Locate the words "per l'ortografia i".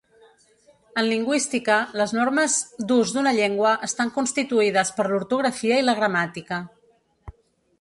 5.01-5.85